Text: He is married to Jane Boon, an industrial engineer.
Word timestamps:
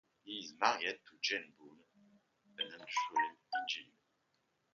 He 0.23 0.31
is 0.39 0.55
married 0.59 0.97
to 1.11 1.17
Jane 1.21 1.53
Boon, 1.59 1.77
an 2.57 2.65
industrial 2.65 3.37
engineer. 3.55 3.99